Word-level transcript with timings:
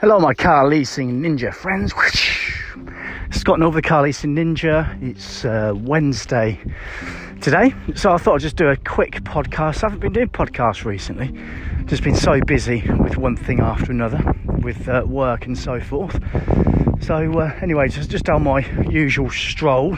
Hello, 0.00 0.18
my 0.18 0.32
car 0.32 0.66
leasing 0.66 1.20
ninja 1.20 1.52
friends. 1.52 1.92
Scott 3.32 3.58
Norville, 3.58 3.82
the 3.82 3.82
car 3.82 4.00
leasing 4.00 4.34
ninja. 4.34 4.96
It's 5.02 5.44
uh, 5.44 5.74
Wednesday 5.76 6.58
today, 7.42 7.74
so 7.94 8.10
I 8.10 8.16
thought 8.16 8.36
I'd 8.36 8.40
just 8.40 8.56
do 8.56 8.68
a 8.68 8.76
quick 8.76 9.22
podcast. 9.24 9.84
I 9.84 9.88
haven't 9.88 9.98
been 9.98 10.14
doing 10.14 10.30
podcasts 10.30 10.86
recently, 10.86 11.38
just 11.84 12.02
been 12.02 12.16
so 12.16 12.40
busy 12.40 12.82
with 12.98 13.18
one 13.18 13.36
thing 13.36 13.60
after 13.60 13.92
another, 13.92 14.22
with 14.62 14.88
uh, 14.88 15.02
work 15.06 15.44
and 15.44 15.58
so 15.58 15.78
forth. 15.78 16.18
So, 17.02 17.38
uh, 17.38 17.52
anyway, 17.60 17.88
just, 17.88 18.08
just 18.08 18.26
on 18.30 18.42
my 18.42 18.60
usual 18.88 19.28
stroll, 19.28 19.96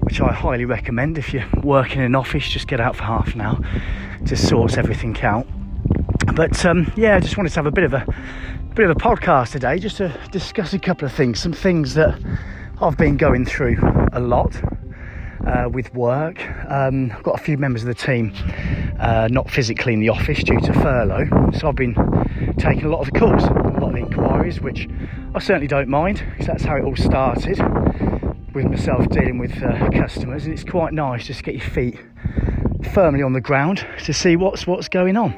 which 0.00 0.20
I 0.20 0.34
highly 0.34 0.66
recommend 0.66 1.16
if 1.16 1.32
you're 1.32 1.48
working 1.62 2.00
in 2.00 2.04
an 2.04 2.14
office, 2.14 2.46
just 2.46 2.68
get 2.68 2.78
out 2.78 2.94
for 2.94 3.04
half 3.04 3.34
an 3.34 3.40
hour, 3.40 3.58
just 4.22 4.46
sorts 4.46 4.76
everything 4.76 5.18
out. 5.22 5.46
But 6.34 6.62
um, 6.66 6.92
yeah, 6.94 7.16
I 7.16 7.20
just 7.20 7.38
wanted 7.38 7.50
to 7.50 7.56
have 7.56 7.66
a 7.66 7.70
bit 7.70 7.84
of 7.84 7.94
a 7.94 8.06
bit 8.74 8.88
of 8.88 8.96
a 8.96 9.00
podcast 9.00 9.50
today 9.50 9.78
just 9.78 9.96
to 9.96 10.16
discuss 10.30 10.72
a 10.72 10.78
couple 10.78 11.04
of 11.04 11.12
things, 11.12 11.40
some 11.40 11.52
things 11.52 11.94
that 11.94 12.16
I've 12.80 12.96
been 12.96 13.16
going 13.16 13.44
through 13.44 13.78
a 14.12 14.20
lot 14.20 14.54
uh, 15.44 15.68
with 15.68 15.92
work. 15.92 16.40
Um, 16.70 17.10
I've 17.10 17.22
got 17.24 17.40
a 17.40 17.42
few 17.42 17.58
members 17.58 17.82
of 17.82 17.88
the 17.88 17.94
team 17.94 18.32
uh, 19.00 19.26
not 19.28 19.50
physically 19.50 19.92
in 19.92 20.00
the 20.00 20.08
office 20.08 20.44
due 20.44 20.60
to 20.60 20.72
furlough, 20.72 21.50
so 21.58 21.68
I've 21.68 21.74
been 21.74 21.96
taking 22.58 22.84
a 22.84 22.88
lot 22.88 23.00
of 23.00 23.12
the 23.12 23.18
calls, 23.18 23.42
a 23.42 23.52
lot 23.80 23.88
of 23.88 23.92
the 23.92 23.98
inquiries, 23.98 24.60
which 24.60 24.88
I 25.34 25.40
certainly 25.40 25.66
don't 25.66 25.88
mind 25.88 26.24
because 26.30 26.46
that's 26.46 26.62
how 26.62 26.76
it 26.76 26.84
all 26.84 26.96
started 26.96 27.58
with 28.54 28.66
myself 28.66 29.08
dealing 29.08 29.38
with 29.38 29.62
uh, 29.62 29.90
customers, 29.90 30.44
and 30.44 30.54
it's 30.54 30.64
quite 30.64 30.92
nice 30.92 31.26
just 31.26 31.40
to 31.40 31.44
get 31.44 31.56
your 31.56 31.68
feet 31.68 31.98
firmly 32.92 33.22
on 33.22 33.32
the 33.32 33.40
ground 33.40 33.86
to 34.04 34.12
see 34.12 34.36
what's 34.36 34.66
what's 34.66 34.88
going 34.88 35.16
on. 35.16 35.34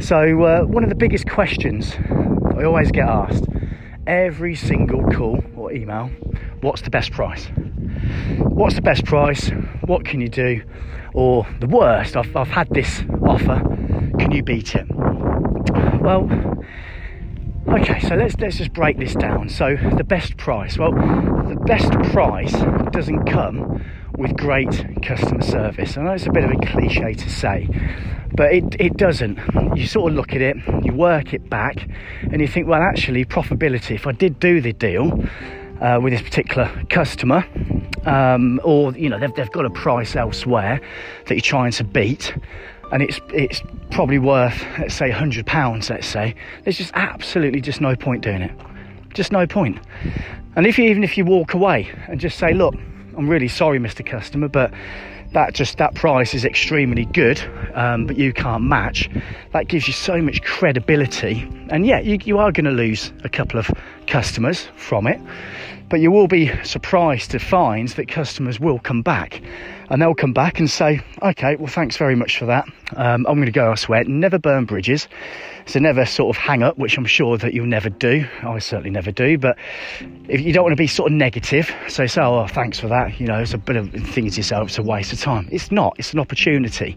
So 0.00 0.42
uh, 0.42 0.64
one 0.64 0.82
of 0.82 0.88
the 0.88 0.96
biggest 0.96 1.28
questions 1.28 1.94
I 2.56 2.64
always 2.64 2.92
get 2.92 3.08
asked 3.08 3.44
every 4.06 4.54
single 4.54 5.02
call 5.10 5.42
or 5.56 5.72
email 5.72 6.10
what's 6.60 6.82
the 6.82 6.90
best 6.90 7.10
price? 7.10 7.46
What's 8.38 8.76
the 8.76 8.82
best 8.82 9.04
price? 9.04 9.48
What 9.86 10.04
can 10.04 10.20
you 10.20 10.28
do? 10.28 10.62
Or 11.14 11.46
the 11.60 11.66
worst, 11.66 12.16
I've, 12.16 12.34
I've 12.36 12.48
had 12.48 12.68
this 12.70 13.02
offer, 13.22 13.60
can 14.18 14.30
you 14.30 14.42
beat 14.42 14.74
it? 14.74 14.86
Well, 16.00 16.28
okay, 17.68 18.00
so 18.00 18.14
let's, 18.14 18.36
let's 18.38 18.58
just 18.58 18.72
break 18.72 18.98
this 18.98 19.14
down. 19.14 19.48
So, 19.48 19.76
the 19.96 20.04
best 20.04 20.36
price. 20.36 20.78
Well, 20.78 20.92
the 20.92 21.60
best 21.66 21.92
price 22.12 22.52
doesn't 22.90 23.26
come 23.26 23.84
with 24.16 24.36
great 24.36 25.02
customer 25.02 25.42
service. 25.42 25.96
I 25.96 26.02
know 26.02 26.12
it's 26.12 26.26
a 26.26 26.32
bit 26.32 26.44
of 26.44 26.50
a 26.50 26.66
cliche 26.66 27.14
to 27.14 27.30
say, 27.30 27.68
but 28.34 28.52
it, 28.52 28.76
it 28.78 28.96
doesn't. 28.96 29.38
You 29.76 29.86
sort 29.86 30.12
of 30.12 30.16
look 30.16 30.32
at 30.32 30.40
it, 30.40 30.56
you 30.84 30.92
work 30.92 31.32
it 31.32 31.48
back, 31.48 31.88
and 32.22 32.40
you 32.40 32.48
think, 32.48 32.66
well, 32.66 32.82
actually, 32.82 33.24
profitability, 33.24 33.94
if 33.94 34.06
I 34.06 34.12
did 34.12 34.40
do 34.40 34.60
the 34.60 34.72
deal 34.72 35.24
uh, 35.80 35.98
with 36.02 36.12
this 36.12 36.22
particular 36.22 36.70
customer, 36.90 37.46
um, 38.06 38.60
or 38.64 38.92
you 38.92 39.08
know 39.08 39.18
they've, 39.18 39.34
they've 39.34 39.52
got 39.52 39.64
a 39.64 39.70
price 39.70 40.16
elsewhere 40.16 40.80
that 41.26 41.34
you're 41.34 41.40
trying 41.40 41.72
to 41.72 41.84
beat, 41.84 42.34
and 42.92 43.02
it's 43.02 43.20
it's 43.32 43.62
probably 43.90 44.18
worth 44.18 44.64
let's 44.78 44.94
say 44.94 45.10
hundred 45.10 45.46
pounds. 45.46 45.90
Let's 45.90 46.06
say 46.06 46.34
there's 46.64 46.78
just 46.78 46.92
absolutely 46.94 47.60
just 47.60 47.80
no 47.80 47.96
point 47.96 48.22
doing 48.22 48.42
it, 48.42 48.52
just 49.14 49.32
no 49.32 49.46
point. 49.46 49.78
And 50.56 50.66
if 50.66 50.78
you, 50.78 50.84
even 50.84 51.02
if 51.02 51.18
you 51.18 51.24
walk 51.24 51.54
away 51.54 51.90
and 52.06 52.20
just 52.20 52.38
say, 52.38 52.54
look, 52.54 52.74
I'm 53.16 53.28
really 53.28 53.48
sorry, 53.48 53.80
Mr. 53.80 54.06
Customer, 54.06 54.48
but 54.48 54.72
that 55.34 55.54
just 55.54 55.78
that 55.78 55.94
price 55.94 56.32
is 56.34 56.44
extremely 56.44 57.04
good, 57.04 57.40
um, 57.74 58.06
but 58.06 58.16
you 58.16 58.32
can't 58.32 58.64
match. 58.64 59.10
That 59.52 59.68
gives 59.68 59.86
you 59.86 59.92
so 59.92 60.20
much 60.22 60.42
credibility, 60.42 61.48
and 61.68 61.86
yeah, 61.86 62.00
you, 62.00 62.18
you 62.24 62.38
are 62.38 62.50
going 62.50 62.64
to 62.64 62.70
lose 62.70 63.12
a 63.22 63.28
couple 63.28 63.60
of 63.60 63.70
customers 64.06 64.68
from 64.76 65.06
it, 65.06 65.20
but 65.94 66.00
you 66.00 66.10
will 66.10 66.26
be 66.26 66.50
surprised 66.64 67.30
to 67.30 67.38
find 67.38 67.86
that 67.90 68.08
customers 68.08 68.58
will 68.58 68.80
come 68.80 69.00
back, 69.00 69.40
and 69.90 70.02
they'll 70.02 70.12
come 70.12 70.32
back 70.32 70.58
and 70.58 70.68
say, 70.68 71.00
"Okay, 71.22 71.54
well, 71.54 71.68
thanks 71.68 71.96
very 71.96 72.16
much 72.16 72.36
for 72.36 72.46
that. 72.46 72.66
Um, 72.96 73.24
I'm 73.28 73.36
going 73.36 73.46
to 73.46 73.52
go 73.52 73.70
elsewhere." 73.70 74.02
Never 74.02 74.36
burn 74.36 74.64
bridges, 74.64 75.06
so 75.66 75.78
never 75.78 76.04
sort 76.04 76.36
of 76.36 76.42
hang 76.42 76.64
up, 76.64 76.76
which 76.78 76.98
I'm 76.98 77.04
sure 77.04 77.38
that 77.38 77.54
you'll 77.54 77.66
never 77.66 77.90
do. 77.90 78.26
I 78.42 78.58
certainly 78.58 78.90
never 78.90 79.12
do, 79.12 79.38
but 79.38 79.56
if 80.26 80.40
you 80.40 80.52
don't 80.52 80.64
want 80.64 80.72
to 80.72 80.82
be 80.82 80.88
sort 80.88 81.12
of 81.12 81.16
negative, 81.16 81.72
so 81.86 82.06
say, 82.06 82.22
"Oh, 82.22 82.48
thanks 82.48 82.80
for 82.80 82.88
that," 82.88 83.20
you 83.20 83.28
know, 83.28 83.38
it's 83.38 83.54
a 83.54 83.58
bit 83.58 83.76
of 83.76 83.92
thing 83.92 84.28
to 84.28 84.36
yourself, 84.36 84.70
it's 84.70 84.78
a 84.78 84.82
waste 84.82 85.12
of 85.12 85.20
time. 85.20 85.48
It's 85.52 85.70
not. 85.70 85.94
It's 85.96 86.12
an 86.12 86.18
opportunity, 86.18 86.96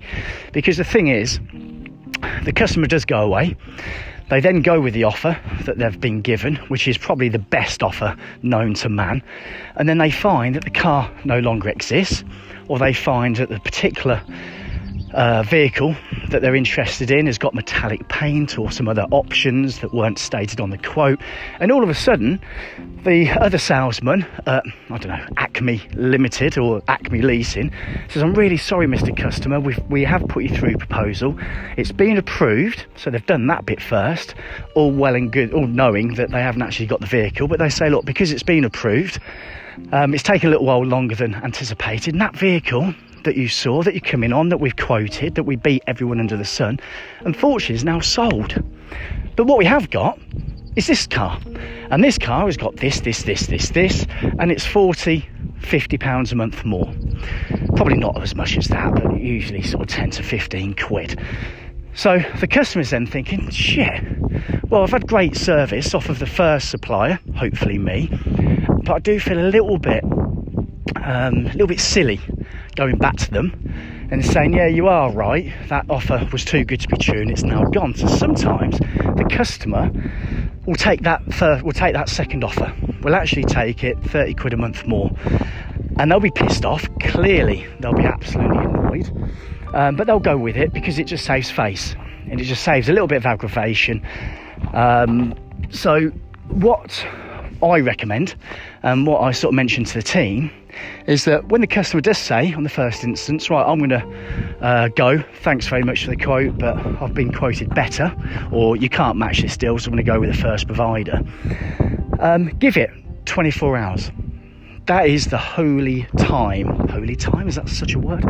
because 0.53 0.77
the 0.77 0.83
thing 0.83 1.09
is, 1.09 1.39
the 2.45 2.51
customer 2.51 2.87
does 2.87 3.05
go 3.05 3.21
away. 3.21 3.55
They 4.29 4.41
then 4.41 4.61
go 4.61 4.81
with 4.81 4.93
the 4.93 5.05
offer 5.05 5.39
that 5.63 5.77
they've 5.77 5.99
been 5.99 6.21
given, 6.21 6.57
which 6.67 6.87
is 6.87 6.97
probably 6.97 7.29
the 7.29 7.39
best 7.39 7.81
offer 7.81 8.15
known 8.41 8.73
to 8.75 8.89
man, 8.89 9.23
and 9.75 9.87
then 9.87 9.99
they 9.99 10.11
find 10.11 10.53
that 10.55 10.65
the 10.65 10.69
car 10.69 11.09
no 11.23 11.39
longer 11.39 11.69
exists, 11.69 12.25
or 12.67 12.77
they 12.77 12.91
find 12.91 13.37
that 13.37 13.47
the 13.49 13.59
particular 13.59 14.21
uh, 15.17 15.41
vehicle 15.41 15.95
that 16.29 16.41
they're 16.43 16.55
interested 16.55 17.09
in 17.09 17.25
has 17.25 17.39
got 17.39 17.55
metallic 17.55 18.07
paint 18.07 18.57
or 18.59 18.71
some 18.71 18.87
other 18.87 19.05
options 19.09 19.79
that 19.79 19.91
weren't 19.91 20.19
stated 20.19 20.61
on 20.61 20.69
the 20.69 20.77
quote, 20.77 21.19
and 21.59 21.71
all 21.71 21.83
of 21.83 21.89
a 21.89 21.93
sudden, 21.95 22.39
the 23.03 23.29
other 23.31 23.57
salesman, 23.57 24.23
uh, 24.45 24.61
I 24.91 24.97
don't 24.99 25.07
know, 25.07 25.25
Acme 25.37 25.81
Limited 25.93 26.57
or 26.57 26.83
Acme 26.87 27.23
Leasing, 27.23 27.71
says, 28.09 28.21
"I'm 28.21 28.35
really 28.35 28.57
sorry, 28.57 28.85
Mr. 28.85 29.15
Customer, 29.17 29.59
we've, 29.59 29.79
we 29.89 30.03
have 30.03 30.21
put 30.27 30.43
you 30.43 30.49
through 30.49 30.77
proposal. 30.77 31.35
It's 31.77 31.91
been 31.91 32.17
approved, 32.17 32.85
so 32.95 33.09
they've 33.09 33.25
done 33.25 33.47
that 33.47 33.65
bit 33.65 33.81
first, 33.81 34.35
all 34.75 34.91
well 34.91 35.15
and 35.15 35.31
good, 35.31 35.51
all 35.51 35.67
knowing 35.67 36.13
that 36.13 36.29
they 36.29 36.41
haven't 36.41 36.61
actually 36.61 36.85
got 36.85 36.99
the 36.99 37.07
vehicle, 37.07 37.47
but 37.47 37.57
they 37.57 37.69
say, 37.69 37.89
look, 37.89 38.05
because 38.05 38.31
it's 38.31 38.43
been 38.43 38.63
approved." 38.63 39.19
Um, 39.91 40.13
it's 40.13 40.23
taken 40.23 40.47
a 40.47 40.51
little 40.51 40.65
while 40.65 40.83
longer 40.83 41.15
than 41.15 41.35
anticipated. 41.35 42.13
And 42.13 42.21
that 42.21 42.35
vehicle 42.35 42.93
that 43.23 43.35
you 43.35 43.47
saw, 43.47 43.83
that 43.83 43.93
you're 43.93 44.01
coming 44.01 44.33
on, 44.33 44.49
that 44.49 44.59
we've 44.59 44.75
quoted, 44.75 45.35
that 45.35 45.43
we 45.43 45.55
beat 45.55 45.83
everyone 45.87 46.19
under 46.19 46.37
the 46.37 46.45
sun, 46.45 46.79
unfortunately 47.21 47.75
is 47.75 47.83
now 47.83 47.99
sold. 47.99 48.63
But 49.35 49.45
what 49.45 49.57
we 49.57 49.65
have 49.65 49.89
got 49.89 50.19
is 50.75 50.87
this 50.87 51.07
car. 51.07 51.39
And 51.89 52.03
this 52.03 52.17
car 52.17 52.45
has 52.45 52.57
got 52.57 52.77
this, 52.77 53.01
this, 53.01 53.23
this, 53.23 53.47
this, 53.47 53.69
this, 53.69 54.05
and 54.39 54.51
it's 54.51 54.65
40, 54.65 55.27
50 55.59 55.97
pounds 55.97 56.31
a 56.31 56.35
month 56.35 56.63
more. 56.63 56.93
Probably 57.75 57.97
not 57.97 58.21
as 58.21 58.35
much 58.35 58.57
as 58.57 58.67
that, 58.67 58.93
but 58.93 59.19
usually 59.19 59.61
sort 59.61 59.83
of 59.83 59.89
10 59.89 60.11
to 60.11 60.23
15 60.23 60.75
quid. 60.75 61.19
So 61.93 62.19
the 62.39 62.47
customer's 62.47 62.91
then 62.91 63.07
thinking, 63.07 63.49
shit, 63.49 64.03
well, 64.69 64.83
I've 64.83 64.91
had 64.91 65.07
great 65.07 65.35
service 65.35 65.95
off 65.95 66.09
of 66.09 66.19
the 66.19 66.27
first 66.27 66.69
supplier, 66.69 67.19
hopefully 67.35 67.79
me, 67.79 68.09
but 68.87 68.95
I 68.95 68.99
do 68.99 69.19
feel 69.19 69.37
a 69.37 69.49
little 69.49 69.77
bit, 69.77 70.03
um, 70.03 71.45
a 71.45 71.51
little 71.51 71.67
bit 71.67 71.79
silly 71.79 72.19
going 72.75 72.97
back 72.97 73.17
to 73.17 73.31
them 73.31 74.07
and 74.09 74.25
saying, 74.25 74.53
yeah, 74.53 74.67
you 74.67 74.87
are 74.87 75.11
right, 75.11 75.53
that 75.67 75.85
offer 75.89 76.27
was 76.31 76.45
too 76.45 76.63
good 76.63 76.79
to 76.79 76.87
be 76.87 76.97
true 76.97 77.19
and 77.19 77.29
it's 77.29 77.43
now 77.43 77.65
gone. 77.65 77.93
So 77.93 78.07
sometimes 78.07 78.79
the 78.79 79.27
customer 79.29 79.91
will 80.65 80.75
take 80.75 81.01
that 81.01 81.33
first, 81.33 81.63
will 81.63 81.73
take 81.73 81.93
that 81.93 82.07
second 82.07 82.43
offer, 82.43 82.73
We'll 83.01 83.15
actually 83.15 83.43
take 83.43 83.83
it 83.83 83.97
30 84.03 84.33
quid 84.33 84.53
a 84.53 84.57
month 84.57 84.85
more. 84.87 85.11
And 85.97 86.11
they'll 86.11 86.19
be 86.19 86.31
pissed 86.31 86.65
off. 86.65 86.87
Clearly, 86.99 87.67
they'll 87.79 87.93
be 87.93 88.05
absolutely 88.05 88.57
annoyed. 88.65 89.31
Um, 89.73 89.95
but 89.95 90.07
they'll 90.07 90.19
go 90.19 90.37
with 90.37 90.57
it 90.57 90.73
because 90.73 90.97
it 90.99 91.05
just 91.05 91.25
saves 91.25 91.49
face 91.49 91.95
and 92.29 92.41
it 92.41 92.45
just 92.45 92.63
saves 92.63 92.89
a 92.89 92.93
little 92.93 93.07
bit 93.07 93.17
of 93.17 93.25
aggravation. 93.25 94.05
Um, 94.73 95.35
so, 95.69 96.09
what 96.49 97.05
I 97.63 97.79
recommend 97.79 98.35
and 98.83 99.07
what 99.07 99.21
I 99.21 99.31
sort 99.31 99.53
of 99.53 99.55
mentioned 99.55 99.87
to 99.87 99.93
the 99.95 100.03
team 100.03 100.51
is 101.07 101.25
that 101.25 101.47
when 101.49 101.61
the 101.61 101.67
customer 101.67 102.01
does 102.01 102.17
say 102.17 102.53
on 102.53 102.63
the 102.63 102.69
first 102.69 103.03
instance, 103.03 103.49
right, 103.49 103.65
I'm 103.65 103.79
going 103.79 103.89
to 103.89 104.05
uh, 104.61 104.87
go, 104.89 105.23
thanks 105.41 105.67
very 105.67 105.83
much 105.83 106.03
for 106.05 106.11
the 106.11 106.17
quote, 106.17 106.57
but 106.57 106.77
I've 107.01 107.13
been 107.13 107.31
quoted 107.31 107.73
better, 107.73 108.15
or 108.51 108.75
you 108.75 108.89
can't 108.89 109.17
match 109.17 109.41
this 109.41 109.57
deal, 109.57 109.77
so 109.79 109.87
I'm 109.87 109.93
going 109.93 110.03
to 110.05 110.11
go 110.11 110.19
with 110.19 110.29
the 110.29 110.37
first 110.37 110.67
provider, 110.67 111.21
um, 112.19 112.47
give 112.59 112.77
it 112.77 112.89
24 113.25 113.77
hours. 113.77 114.11
That 114.87 115.09
is 115.09 115.25
the 115.25 115.37
holy 115.37 116.07
time. 116.17 116.87
Holy 116.87 117.17
time, 117.17 117.49
is 117.49 117.55
that 117.55 117.67
such 117.67 117.93
a 117.93 117.99
word? 117.99 118.23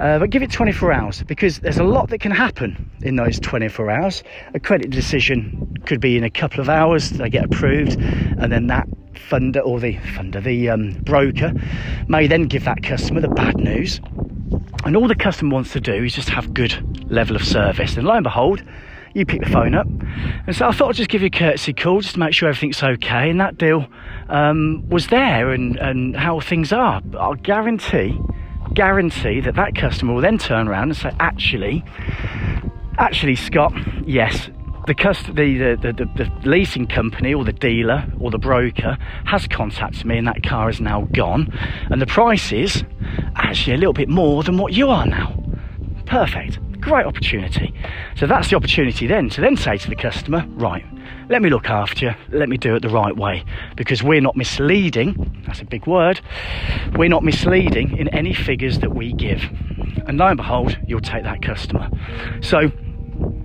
Uh, 0.00 0.18
but 0.18 0.30
give 0.30 0.42
it 0.42 0.50
24 0.50 0.90
hours 0.90 1.22
because 1.22 1.60
there's 1.60 1.78
a 1.78 1.84
lot 1.84 2.10
that 2.10 2.18
can 2.18 2.32
happen 2.32 2.90
in 3.02 3.14
those 3.14 3.38
24 3.38 3.90
hours. 3.90 4.24
A 4.54 4.58
credit 4.58 4.90
decision 4.90 5.76
could 5.86 6.00
be 6.00 6.16
in 6.16 6.24
a 6.24 6.30
couple 6.30 6.60
of 6.60 6.68
hours, 6.68 7.10
they 7.10 7.30
get 7.30 7.44
approved, 7.44 7.92
and 8.00 8.50
then 8.50 8.66
that 8.66 8.88
funder 9.14 9.64
or 9.64 9.78
the 9.78 9.94
funder, 9.98 10.42
the 10.42 10.68
um, 10.68 10.94
broker, 11.02 11.52
may 12.08 12.26
then 12.26 12.48
give 12.48 12.64
that 12.64 12.82
customer 12.82 13.20
the 13.20 13.28
bad 13.28 13.56
news. 13.56 14.00
And 14.84 14.96
all 14.96 15.06
the 15.06 15.14
customer 15.14 15.54
wants 15.54 15.72
to 15.74 15.80
do 15.80 15.94
is 15.94 16.12
just 16.12 16.28
have 16.28 16.52
good 16.54 16.74
level 17.08 17.36
of 17.36 17.44
service. 17.44 17.96
And 17.96 18.04
lo 18.04 18.14
and 18.14 18.24
behold, 18.24 18.64
you 19.14 19.24
pick 19.24 19.42
the 19.42 19.50
phone 19.50 19.74
up. 19.74 19.86
And 20.46 20.54
so 20.54 20.68
I 20.68 20.72
thought 20.72 20.90
I'd 20.90 20.96
just 20.96 21.08
give 21.08 21.22
you 21.22 21.28
a 21.28 21.30
courtesy 21.30 21.72
call 21.72 22.00
just 22.00 22.14
to 22.14 22.20
make 22.20 22.34
sure 22.34 22.48
everything's 22.48 22.82
okay. 22.82 23.30
And 23.30 23.40
that 23.40 23.56
deal 23.56 23.86
um, 24.28 24.84
was 24.88 25.06
there 25.06 25.52
and, 25.52 25.76
and 25.76 26.16
how 26.16 26.40
things 26.40 26.72
are. 26.72 27.00
But 27.00 27.18
I'll 27.18 27.34
guarantee, 27.34 28.18
guarantee 28.74 29.40
that 29.40 29.54
that 29.54 29.74
customer 29.74 30.14
will 30.14 30.20
then 30.20 30.38
turn 30.38 30.68
around 30.68 30.90
and 30.90 30.96
say, 30.96 31.12
actually, 31.20 31.84
actually, 32.98 33.36
Scott, 33.36 33.72
yes, 34.06 34.50
the, 34.86 34.94
cust- 34.94 35.34
the, 35.34 35.76
the, 35.80 35.92
the, 35.92 36.04
the 36.16 36.48
leasing 36.48 36.86
company 36.86 37.32
or 37.32 37.44
the 37.44 37.52
dealer 37.52 38.04
or 38.20 38.30
the 38.30 38.38
broker 38.38 38.98
has 39.24 39.46
contacted 39.46 40.04
me 40.04 40.18
and 40.18 40.26
that 40.26 40.42
car 40.42 40.68
is 40.68 40.80
now 40.80 41.02
gone 41.12 41.56
and 41.90 42.02
the 42.02 42.06
price 42.06 42.52
is 42.52 42.84
actually 43.36 43.74
a 43.74 43.78
little 43.78 43.94
bit 43.94 44.08
more 44.08 44.42
than 44.42 44.58
what 44.58 44.74
you 44.74 44.90
are 44.90 45.06
now 45.06 45.40
perfect 46.04 46.58
great 46.84 47.06
opportunity. 47.06 47.74
So 48.16 48.26
that's 48.26 48.50
the 48.50 48.56
opportunity 48.56 49.06
then 49.06 49.30
to 49.30 49.40
then 49.40 49.56
say 49.56 49.78
to 49.78 49.88
the 49.88 49.96
customer 49.96 50.44
right 50.50 50.84
let 51.28 51.40
me 51.40 51.48
look 51.48 51.70
after 51.70 52.06
you. 52.06 52.14
Let 52.30 52.50
me 52.50 52.58
do 52.58 52.74
it 52.74 52.80
the 52.80 52.90
right 52.90 53.16
way. 53.16 53.44
Because 53.76 54.02
we're 54.02 54.20
not 54.20 54.36
misleading 54.36 55.42
that's 55.46 55.60
a 55.60 55.64
big 55.64 55.86
word 55.86 56.20
we're 56.96 57.08
not 57.08 57.24
misleading 57.24 57.96
in 57.96 58.08
any 58.08 58.34
figures 58.34 58.78
that 58.80 58.94
we 58.94 59.12
give. 59.12 59.42
And 60.06 60.18
lo 60.18 60.26
and 60.26 60.36
behold 60.36 60.78
you'll 60.86 61.00
take 61.00 61.24
that 61.24 61.42
customer. 61.42 61.88
So 62.42 62.70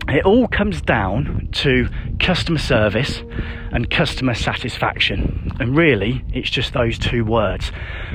it 0.07 0.25
all 0.25 0.47
comes 0.47 0.81
down 0.81 1.50
to 1.53 1.88
customer 2.19 2.60
service 2.60 3.24
and 3.71 3.89
customer 3.89 4.33
satisfaction. 4.33 5.51
And 5.60 5.75
really, 5.75 6.24
it's 6.33 6.50
just 6.50 6.74
those 6.74 6.98
two 6.98 7.25
words 7.25 7.71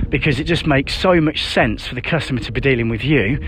because 0.09 0.41
it 0.41 0.45
just 0.45 0.67
makes 0.67 0.99
so 0.99 1.21
much 1.21 1.45
sense 1.45 1.87
for 1.87 1.95
the 1.95 2.03
customer 2.03 2.41
to 2.41 2.53
be 2.53 2.61
dealing 2.61 2.89
with 2.89 3.05
you 3.05 3.39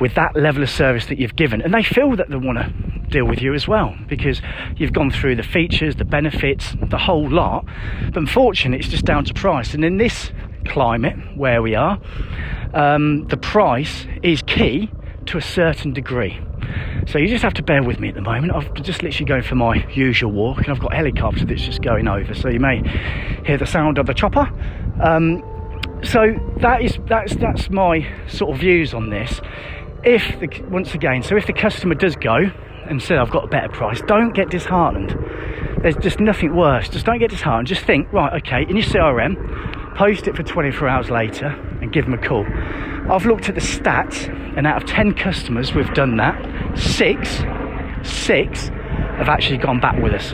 with 0.00 0.14
that 0.14 0.36
level 0.36 0.62
of 0.62 0.70
service 0.70 1.06
that 1.06 1.18
you've 1.18 1.36
given. 1.36 1.62
And 1.62 1.74
they 1.74 1.82
feel 1.82 2.16
that 2.16 2.30
they 2.30 2.36
want 2.36 2.58
to 2.58 2.72
deal 3.10 3.24
with 3.24 3.42
you 3.42 3.54
as 3.54 3.66
well 3.66 3.96
because 4.08 4.40
you've 4.76 4.92
gone 4.92 5.10
through 5.10 5.36
the 5.36 5.42
features, 5.42 5.96
the 5.96 6.04
benefits, 6.04 6.74
the 6.80 6.98
whole 6.98 7.28
lot. 7.28 7.64
But 8.06 8.16
unfortunately, 8.16 8.78
it's 8.78 8.88
just 8.88 9.04
down 9.04 9.24
to 9.24 9.34
price. 9.34 9.74
And 9.74 9.84
in 9.84 9.96
this 9.98 10.32
climate 10.66 11.16
where 11.36 11.62
we 11.62 11.74
are, 11.74 12.00
um, 12.74 13.26
the 13.28 13.36
price 13.36 14.06
is 14.22 14.42
key 14.42 14.90
to 15.26 15.38
a 15.38 15.42
certain 15.42 15.92
degree. 15.92 16.40
So 17.10 17.18
you 17.18 17.26
just 17.26 17.42
have 17.42 17.54
to 17.54 17.62
bear 17.64 17.82
with 17.82 17.98
me 17.98 18.08
at 18.08 18.14
the 18.14 18.20
moment. 18.20 18.54
I've 18.54 18.72
just 18.74 19.02
literally 19.02 19.24
going 19.24 19.42
for 19.42 19.56
my 19.56 19.84
usual 19.90 20.30
walk 20.30 20.58
and 20.58 20.68
I've 20.68 20.78
got 20.78 20.92
a 20.92 20.96
helicopter 20.96 21.44
that's 21.44 21.62
just 21.62 21.82
going 21.82 22.06
over. 22.06 22.34
So 22.34 22.48
you 22.48 22.60
may 22.60 22.82
hear 23.44 23.58
the 23.58 23.66
sound 23.66 23.98
of 23.98 24.06
the 24.06 24.14
chopper. 24.14 24.48
Um, 25.02 25.42
so 26.04 26.38
that 26.58 26.82
is 26.82 27.00
that's 27.08 27.34
that's 27.34 27.68
my 27.68 28.08
sort 28.28 28.54
of 28.54 28.60
views 28.60 28.94
on 28.94 29.10
this. 29.10 29.40
If 30.04 30.38
the, 30.38 30.64
once 30.70 30.94
again, 30.94 31.24
so 31.24 31.36
if 31.36 31.48
the 31.48 31.52
customer 31.52 31.96
does 31.96 32.14
go 32.14 32.48
and 32.86 33.02
say 33.02 33.16
I've 33.16 33.30
got 33.30 33.42
a 33.42 33.48
better 33.48 33.70
price, 33.70 34.00
don't 34.06 34.32
get 34.32 34.48
disheartened. 34.48 35.10
There's 35.82 35.96
just 35.96 36.20
nothing 36.20 36.54
worse. 36.54 36.88
Just 36.88 37.06
don't 37.06 37.18
get 37.18 37.30
disheartened. 37.30 37.66
Just 37.66 37.84
think, 37.84 38.12
right, 38.12 38.40
okay, 38.40 38.62
in 38.62 38.76
your 38.76 38.86
CRM, 38.86 39.96
post 39.96 40.28
it 40.28 40.36
for 40.36 40.44
24 40.44 40.86
hours 40.86 41.10
later 41.10 41.69
and 41.80 41.92
give 41.92 42.04
them 42.04 42.14
a 42.14 42.18
call. 42.18 42.46
I've 43.10 43.26
looked 43.26 43.48
at 43.48 43.54
the 43.54 43.60
stats, 43.60 44.28
and 44.56 44.66
out 44.66 44.82
of 44.82 44.88
10 44.88 45.14
customers 45.14 45.74
we've 45.74 45.92
done 45.94 46.16
that, 46.16 46.38
six, 46.78 47.42
six 48.02 48.68
have 48.68 49.28
actually 49.28 49.58
gone 49.58 49.80
back 49.80 50.00
with 50.02 50.12
us. 50.12 50.32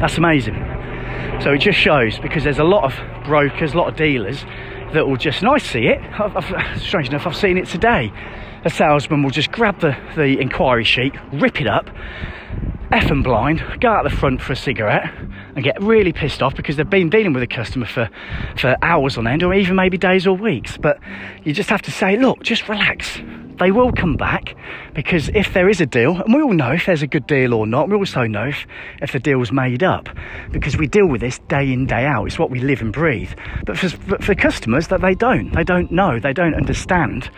That's 0.00 0.18
amazing. 0.18 0.54
So 1.42 1.52
it 1.52 1.58
just 1.58 1.78
shows 1.78 2.18
because 2.18 2.44
there's 2.44 2.58
a 2.58 2.64
lot 2.64 2.84
of 2.84 3.24
brokers, 3.24 3.74
a 3.74 3.76
lot 3.76 3.88
of 3.88 3.96
dealers 3.96 4.44
that 4.92 5.06
will 5.06 5.16
just, 5.16 5.40
and 5.40 5.50
I 5.50 5.58
see 5.58 5.86
it, 5.86 6.00
I've, 6.18 6.36
I've, 6.36 6.82
strange 6.82 7.08
enough, 7.08 7.26
I've 7.26 7.36
seen 7.36 7.56
it 7.56 7.66
today. 7.66 8.12
A 8.64 8.70
salesman 8.70 9.22
will 9.22 9.30
just 9.30 9.52
grab 9.52 9.80
the, 9.80 9.96
the 10.16 10.38
inquiry 10.40 10.84
sheet, 10.84 11.14
rip 11.32 11.60
it 11.60 11.66
up, 11.66 11.88
And 12.92 13.24
blind, 13.24 13.62
go 13.80 13.88
out 13.88 14.04
the 14.04 14.10
front 14.10 14.40
for 14.40 14.52
a 14.52 14.56
cigarette 14.56 15.12
and 15.54 15.64
get 15.64 15.80
really 15.82 16.12
pissed 16.12 16.42
off 16.42 16.54
because 16.54 16.76
they've 16.76 16.88
been 16.88 17.10
dealing 17.10 17.32
with 17.32 17.42
a 17.42 17.46
customer 17.46 17.86
for, 17.86 18.08
for 18.56 18.76
hours 18.82 19.16
on 19.16 19.26
end 19.26 19.42
or 19.42 19.54
even 19.54 19.76
maybe 19.76 19.96
days 19.98 20.26
or 20.26 20.36
weeks. 20.36 20.76
But 20.76 20.98
you 21.44 21.52
just 21.52 21.70
have 21.70 21.82
to 21.82 21.90
say, 21.90 22.16
look, 22.16 22.42
just 22.42 22.68
relax. 22.68 23.20
They 23.58 23.70
will 23.70 23.92
come 23.92 24.16
back 24.16 24.56
because 24.94 25.28
if 25.30 25.52
there 25.54 25.68
is 25.68 25.80
a 25.80 25.86
deal, 25.86 26.20
and 26.20 26.34
we 26.34 26.42
all 26.42 26.52
know 26.52 26.72
if 26.72 26.86
there's 26.86 27.02
a 27.02 27.06
good 27.06 27.26
deal 27.26 27.54
or 27.54 27.66
not, 27.66 27.88
we 27.88 27.96
also 27.96 28.26
know 28.26 28.46
if, 28.46 28.66
if 29.02 29.12
the 29.12 29.20
deal's 29.20 29.52
made 29.52 29.82
up 29.82 30.08
because 30.50 30.76
we 30.76 30.86
deal 30.86 31.06
with 31.06 31.20
this 31.20 31.38
day 31.48 31.72
in, 31.72 31.86
day 31.86 32.06
out. 32.06 32.26
It's 32.26 32.38
what 32.38 32.50
we 32.50 32.60
live 32.60 32.80
and 32.80 32.92
breathe. 32.92 33.32
But 33.66 33.78
for, 33.78 33.88
for 34.20 34.34
customers, 34.34 34.88
that 34.88 35.00
they 35.00 35.14
don't. 35.14 35.52
They 35.52 35.64
don't 35.64 35.90
know. 35.90 36.18
They 36.18 36.32
don't 36.32 36.54
understand 36.54 37.30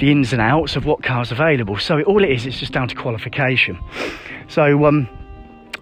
the 0.00 0.10
ins 0.10 0.32
and 0.32 0.42
outs 0.42 0.76
of 0.76 0.86
what 0.86 1.02
car's 1.02 1.30
available. 1.30 1.78
So 1.78 2.02
all 2.02 2.24
it 2.24 2.30
is, 2.30 2.46
it's 2.46 2.58
just 2.58 2.72
down 2.72 2.88
to 2.88 2.94
qualification. 2.94 3.78
So, 4.48 4.86
um, 4.86 5.08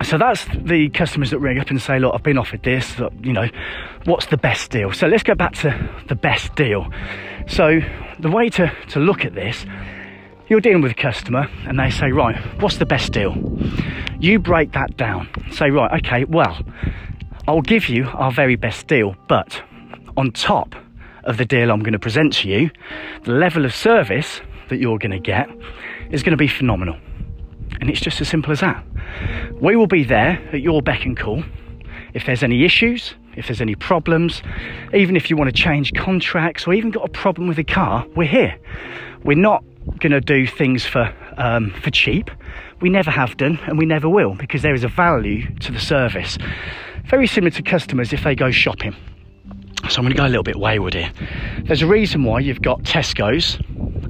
so 0.03 0.19
that's 0.19 0.45
the 0.55 0.91
customers 0.91 1.31
that 1.31 1.39
ring 1.39 1.59
up 1.59 1.71
and 1.71 1.81
say, 1.81 1.99
look, 1.99 2.15
I've 2.15 2.23
been 2.23 2.39
offered 2.39 2.63
this, 2.63 2.99
you 3.23 3.33
know, 3.33 3.49
what's 4.05 4.27
the 4.27 4.37
best 4.37 4.71
deal? 4.71 4.93
So 4.93 5.07
let's 5.07 5.23
go 5.23 5.35
back 5.35 5.55
to 5.55 5.91
the 6.09 6.15
best 6.15 6.55
deal. 6.55 6.91
So 7.47 7.81
the 8.19 8.31
way 8.31 8.49
to, 8.51 8.73
to 8.91 9.01
look 9.01 9.25
at 9.25 9.35
this, 9.35 9.65
you're 10.49 10.61
dealing 10.61 10.83
with 10.83 10.93
a 10.93 10.97
customer 10.97 11.49
and 11.67 11.79
they 11.79 11.91
say, 11.91 12.11
right, 12.11 12.37
what's 12.61 12.79
the 12.79 12.87
best 12.87 13.13
deal? 13.13 13.35
You 14.19 14.39
break 14.39 14.73
that 14.73 14.97
down. 14.97 15.29
Say, 15.53 15.71
right, 15.71 16.05
okay, 16.05 16.25
well, 16.25 16.59
I'll 17.47 17.63
give 17.63 17.89
you 17.89 18.07
our 18.09 18.33
very 18.33 18.57
best 18.57 18.89
deal, 18.89 19.15
but 19.29 19.63
on 20.17 20.33
top 20.33 20.75
of 21.29 21.37
the 21.37 21.45
deal 21.45 21.71
I'm 21.71 21.81
going 21.81 21.93
to 21.93 21.99
present 21.99 22.33
to 22.35 22.49
you, 22.49 22.71
the 23.25 23.33
level 23.33 23.65
of 23.65 23.75
service 23.75 24.41
that 24.71 24.79
you're 24.79 24.99
going 24.99 25.13
to 25.13 25.21
get 25.21 25.49
is 26.11 26.23
going 26.23 26.33
to 26.33 26.39
be 26.39 26.49
phenomenal. 26.49 26.97
And 27.81 27.91
it's 27.91 28.01
just 28.01 28.21
as 28.21 28.29
simple 28.29 28.51
as 28.51 28.61
that. 28.61 28.85
We 29.61 29.77
will 29.77 29.87
be 29.87 30.05
there 30.05 30.43
at 30.53 30.63
your 30.63 30.83
beck 30.83 31.05
and 31.05 31.17
call. 31.17 31.45
If 32.15 32.25
there's 32.25 32.43
any 32.43 32.65
issues, 32.65 33.15
if 33.37 33.47
there's 33.47 33.61
any 33.61 33.75
problems, 33.75 34.43
even 34.95 35.17
if 35.17 35.29
you 35.29 35.37
want 35.37 35.55
to 35.55 35.63
change 35.63 35.93
contracts 35.93 36.67
or 36.67 36.73
even 36.73 36.91
got 36.91 37.05
a 37.05 37.13
problem 37.13 37.47
with 37.47 37.59
a 37.59 37.65
car, 37.65 38.07
we're 38.17 38.27
here. 38.27 38.59
We're 39.23 39.37
not 39.37 39.63
going 40.01 40.13
to 40.13 40.21
do 40.21 40.47
things 40.47 40.87
for 40.87 41.15
um, 41.37 41.71
for 41.83 41.91
cheap. 41.91 42.31
We 42.81 42.89
never 42.89 43.11
have 43.11 43.37
done, 43.37 43.59
and 43.67 43.79
we 43.79 43.87
never 43.87 44.09
will, 44.09 44.35
because 44.35 44.63
there 44.63 44.75
is 44.75 44.83
a 44.83 44.89
value 44.89 45.55
to 45.57 45.73
the 45.73 45.79
service. 45.79 46.39
Very 47.05 47.27
similar 47.27 47.51
to 47.51 47.63
customers 47.63 48.13
if 48.13 48.25
they 48.25 48.35
go 48.35 48.51
shopping. 48.51 48.97
So 49.89 49.99
I'm 49.99 50.05
going 50.05 50.15
to 50.15 50.19
go 50.19 50.27
a 50.27 50.29
little 50.29 50.43
bit 50.43 50.57
wayward 50.57 50.95
here. 50.95 51.11
There's 51.65 51.83
a 51.83 51.87
reason 51.87 52.25
why 52.25 52.41
you've 52.41 52.61
got 52.61 52.83
Tesco's, 52.83 53.57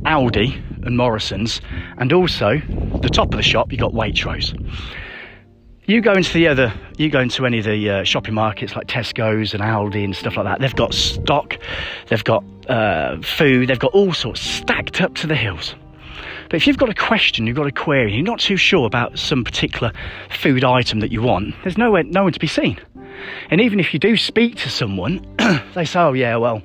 Aldi, 0.04 0.84
and 0.84 0.96
Morrison's, 0.96 1.60
and 1.98 2.12
also 2.12 2.60
the 3.00 3.08
top 3.08 3.32
of 3.32 3.36
the 3.36 3.42
shop 3.42 3.70
you've 3.70 3.80
got 3.80 3.92
Waitrose. 3.92 4.54
You 5.84 6.00
go 6.00 6.12
into 6.12 6.34
the 6.34 6.48
other, 6.48 6.72
you 6.98 7.08
go 7.08 7.20
into 7.20 7.46
any 7.46 7.60
of 7.60 7.64
the 7.64 7.90
uh, 7.90 8.04
shopping 8.04 8.34
markets 8.34 8.76
like 8.76 8.88
Tesco's 8.88 9.54
and 9.54 9.62
Aldi 9.62 10.04
and 10.04 10.14
stuff 10.14 10.36
like 10.36 10.44
that. 10.44 10.60
They've 10.60 10.74
got 10.74 10.92
stock, 10.92 11.56
they've 12.08 12.24
got 12.24 12.44
uh, 12.68 13.22
food, 13.22 13.68
they've 13.68 13.78
got 13.78 13.92
all 13.92 14.12
sorts 14.12 14.40
stacked 14.40 15.00
up 15.00 15.14
to 15.14 15.26
the 15.26 15.36
hills. 15.36 15.74
But 16.50 16.56
if 16.56 16.66
you've 16.66 16.78
got 16.78 16.88
a 16.88 16.94
question, 16.94 17.46
you've 17.46 17.56
got 17.56 17.66
a 17.66 17.72
query, 17.72 18.14
you're 18.14 18.24
not 18.24 18.40
too 18.40 18.56
sure 18.56 18.86
about 18.86 19.18
some 19.18 19.44
particular 19.44 19.92
food 20.30 20.64
item 20.64 21.00
that 21.00 21.12
you 21.12 21.22
want, 21.22 21.54
there's 21.62 21.78
nowhere, 21.78 22.02
no 22.04 22.24
one 22.24 22.32
to 22.32 22.40
be 22.40 22.46
seen. 22.46 22.78
And 23.50 23.60
even 23.60 23.80
if 23.80 23.92
you 23.92 24.00
do 24.00 24.16
speak 24.16 24.56
to 24.56 24.70
someone, 24.70 25.24
they 25.74 25.84
say, 25.84 26.00
"Oh 26.00 26.12
yeah, 26.12 26.36
well, 26.36 26.62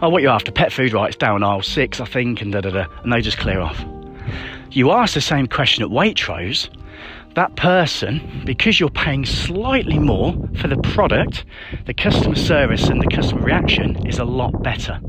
oh, 0.00 0.08
what 0.08 0.22
you 0.22 0.28
after? 0.28 0.52
Pet 0.52 0.72
food, 0.72 0.92
right? 0.92 1.08
It's 1.08 1.16
down 1.16 1.42
aisle 1.42 1.62
six, 1.62 2.00
I 2.00 2.04
think, 2.04 2.40
and 2.42 2.52
da 2.52 2.60
da 2.60 2.70
da," 2.70 2.86
and 3.02 3.12
they 3.12 3.20
just 3.20 3.38
clear 3.38 3.60
off. 3.60 3.84
You 4.70 4.90
ask 4.92 5.14
the 5.14 5.20
same 5.20 5.46
question 5.48 5.84
at 5.84 5.90
Waitrose, 5.90 6.70
that 7.34 7.56
person, 7.56 8.42
because 8.44 8.78
you're 8.78 8.90
paying 8.90 9.24
slightly 9.24 9.98
more 9.98 10.34
for 10.56 10.68
the 10.68 10.76
product, 10.78 11.44
the 11.86 11.94
customer 11.94 12.34
service 12.34 12.88
and 12.88 13.00
the 13.00 13.06
customer 13.06 13.42
reaction 13.42 14.06
is 14.06 14.18
a 14.18 14.24
lot 14.24 14.62
better. 14.62 15.00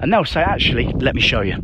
And 0.00 0.12
they'll 0.12 0.24
say, 0.24 0.40
actually, 0.40 0.86
let 0.94 1.14
me 1.14 1.20
show 1.20 1.40
you. 1.40 1.56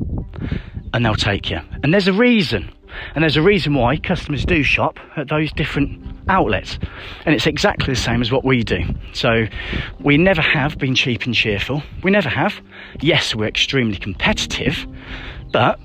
And 0.92 1.04
they'll 1.04 1.14
take 1.14 1.50
you. 1.50 1.60
And 1.82 1.92
there's 1.92 2.08
a 2.08 2.12
reason. 2.12 2.70
And 3.14 3.22
there's 3.22 3.36
a 3.36 3.42
reason 3.42 3.74
why 3.74 3.96
customers 3.96 4.44
do 4.44 4.62
shop 4.62 4.98
at 5.16 5.28
those 5.28 5.52
different 5.52 6.02
outlets. 6.28 6.78
And 7.24 7.34
it's 7.34 7.46
exactly 7.46 7.92
the 7.92 8.00
same 8.00 8.20
as 8.20 8.32
what 8.32 8.44
we 8.44 8.62
do. 8.62 8.82
So 9.12 9.46
we 10.00 10.18
never 10.18 10.42
have 10.42 10.78
been 10.78 10.94
cheap 10.94 11.24
and 11.24 11.34
cheerful. 11.34 11.82
We 12.02 12.10
never 12.10 12.28
have. 12.28 12.54
Yes, 13.00 13.34
we're 13.34 13.48
extremely 13.48 13.96
competitive, 13.96 14.86
but 15.52 15.78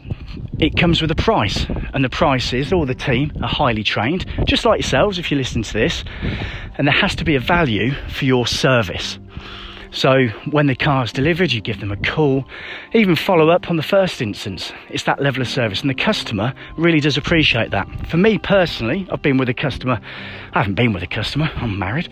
it 0.59 0.77
comes 0.77 1.01
with 1.01 1.11
a 1.11 1.15
price. 1.15 1.65
And 1.93 2.03
the 2.03 2.09
price 2.09 2.53
is 2.53 2.73
all 2.73 2.85
the 2.85 2.95
team 2.95 3.31
are 3.41 3.49
highly 3.49 3.83
trained, 3.83 4.25
just 4.45 4.65
like 4.65 4.79
yourselves 4.79 5.19
if 5.19 5.31
you 5.31 5.37
listen 5.37 5.63
to 5.63 5.73
this. 5.73 6.03
And 6.77 6.87
there 6.87 6.95
has 6.95 7.15
to 7.15 7.23
be 7.23 7.35
a 7.35 7.39
value 7.39 7.93
for 8.09 8.25
your 8.25 8.47
service. 8.47 9.19
So 9.91 10.27
when 10.49 10.67
the 10.67 10.75
car 10.75 11.03
is 11.03 11.11
delivered, 11.11 11.51
you 11.51 11.59
give 11.59 11.81
them 11.81 11.91
a 11.91 11.97
call, 11.97 12.45
even 12.93 13.15
follow 13.15 13.49
up 13.49 13.69
on 13.69 13.75
the 13.75 13.83
first 13.83 14.21
instance. 14.21 14.71
It's 14.89 15.03
that 15.03 15.21
level 15.21 15.41
of 15.41 15.49
service, 15.49 15.81
and 15.81 15.89
the 15.89 15.95
customer 15.95 16.53
really 16.77 17.01
does 17.01 17.17
appreciate 17.17 17.71
that. 17.71 17.87
For 18.07 18.17
me 18.17 18.37
personally, 18.37 19.05
I've 19.11 19.21
been 19.21 19.37
with 19.37 19.49
a 19.49 19.53
customer, 19.53 19.99
I 20.53 20.59
haven't 20.59 20.75
been 20.75 20.93
with 20.93 21.03
a 21.03 21.07
customer, 21.07 21.51
I'm 21.55 21.77
married, 21.77 22.07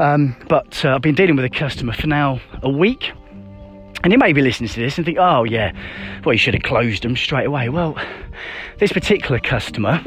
um, 0.00 0.36
but 0.48 0.84
uh, 0.84 0.96
I've 0.96 1.02
been 1.02 1.14
dealing 1.14 1.36
with 1.36 1.44
a 1.44 1.50
customer 1.50 1.92
for 1.92 2.08
now 2.08 2.40
a 2.62 2.70
week. 2.70 3.12
And 4.04 4.12
you 4.12 4.18
may 4.18 4.32
be 4.32 4.42
listening 4.42 4.68
to 4.70 4.80
this 4.80 4.96
and 4.96 5.04
think, 5.04 5.18
oh, 5.18 5.44
yeah, 5.44 5.72
well, 6.24 6.32
you 6.32 6.38
should 6.38 6.54
have 6.54 6.64
closed 6.64 7.04
them 7.04 7.16
straight 7.16 7.46
away. 7.46 7.68
Well, 7.68 7.96
this 8.78 8.92
particular 8.92 9.38
customer 9.38 10.02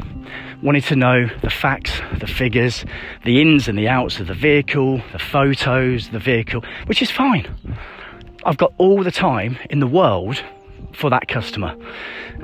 wanted 0.62 0.84
to 0.84 0.96
know 0.96 1.28
the 1.40 1.48
facts, 1.48 2.00
the 2.20 2.26
figures, 2.26 2.84
the 3.24 3.40
ins 3.40 3.68
and 3.68 3.78
the 3.78 3.88
outs 3.88 4.20
of 4.20 4.26
the 4.26 4.34
vehicle, 4.34 5.00
the 5.12 5.18
photos, 5.18 6.10
the 6.10 6.18
vehicle, 6.18 6.62
which 6.86 7.00
is 7.00 7.10
fine. 7.10 7.46
I've 8.44 8.58
got 8.58 8.74
all 8.76 9.02
the 9.02 9.10
time 9.10 9.58
in 9.70 9.80
the 9.80 9.86
world 9.86 10.42
for 10.92 11.10
that 11.10 11.28
customer. 11.28 11.74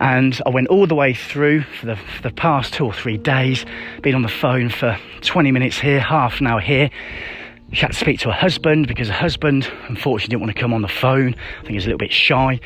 And 0.01 0.41
I 0.47 0.51
went 0.51 0.69
all 0.69 0.87
the 0.87 0.95
way 0.95 1.13
through 1.13 1.63
for 1.63 1.87
the, 1.87 1.97
for 1.97 2.23
the 2.23 2.31
past 2.31 2.73
two 2.73 2.87
or 2.87 2.93
three 2.93 3.19
days, 3.19 3.67
been 4.01 4.15
on 4.15 4.23
the 4.23 4.29
phone 4.29 4.69
for 4.69 4.99
20 5.21 5.53
minutes 5.53 5.79
here, 5.79 6.01
half 6.01 6.41
an 6.41 6.47
hour 6.47 6.61
here. 6.61 6.91
She 7.73 7.81
had 7.81 7.93
to 7.93 7.99
speak 7.99 8.21
to 8.21 8.29
her 8.29 8.37
husband 8.37 8.87
because 8.87 9.09
her 9.09 9.15
husband, 9.15 9.71
unfortunately, 9.89 10.29
didn't 10.29 10.43
want 10.43 10.55
to 10.55 10.61
come 10.61 10.75
on 10.75 10.83
the 10.83 10.89
phone. 10.89 11.35
I 11.35 11.61
think 11.61 11.71
he 11.71 11.75
was 11.75 11.85
a 11.85 11.89
little 11.89 11.99
bit 11.99 12.13
shy. 12.13 12.61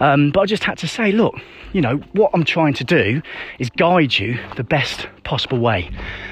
Um, 0.00 0.30
but 0.30 0.40
I 0.40 0.46
just 0.46 0.64
had 0.64 0.78
to 0.78 0.88
say, 0.88 1.12
look, 1.12 1.34
you 1.72 1.82
know, 1.82 1.96
what 2.12 2.30
I'm 2.32 2.44
trying 2.44 2.74
to 2.74 2.84
do 2.84 3.20
is 3.58 3.68
guide 3.70 4.18
you 4.18 4.38
the 4.56 4.64
best 4.64 5.08
possible 5.24 5.58
way 5.58 5.90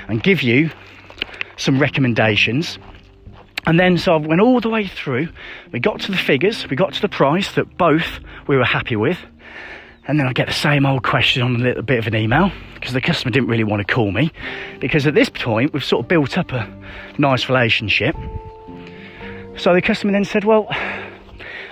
and 0.08 0.22
give 0.22 0.42
you 0.42 0.70
some 1.56 1.78
recommendations 1.78 2.78
and 3.66 3.80
then, 3.80 3.96
so 3.96 4.14
I 4.14 4.16
went 4.16 4.40
all 4.40 4.60
the 4.60 4.68
way 4.68 4.86
through. 4.86 5.28
We 5.72 5.80
got 5.80 6.00
to 6.00 6.10
the 6.10 6.18
figures, 6.18 6.68
we 6.68 6.76
got 6.76 6.92
to 6.94 7.00
the 7.00 7.08
price 7.08 7.54
that 7.54 7.78
both 7.78 8.20
we 8.46 8.56
were 8.56 8.64
happy 8.64 8.96
with. 8.96 9.18
And 10.06 10.20
then 10.20 10.26
I 10.26 10.32
get 10.32 10.46
the 10.46 10.52
same 10.52 10.84
old 10.84 11.02
question 11.02 11.42
on 11.42 11.56
a 11.56 11.58
little 11.58 11.82
bit 11.82 11.98
of 11.98 12.06
an 12.06 12.14
email 12.14 12.52
because 12.74 12.92
the 12.92 13.00
customer 13.00 13.30
didn't 13.30 13.48
really 13.48 13.64
want 13.64 13.86
to 13.86 13.94
call 13.94 14.12
me. 14.12 14.30
Because 14.80 15.06
at 15.06 15.14
this 15.14 15.30
point, 15.30 15.72
we've 15.72 15.84
sort 15.84 16.04
of 16.04 16.08
built 16.08 16.36
up 16.36 16.52
a 16.52 16.68
nice 17.16 17.48
relationship. 17.48 18.14
So 19.56 19.72
the 19.72 19.80
customer 19.80 20.12
then 20.12 20.24
said, 20.24 20.44
Well, 20.44 20.68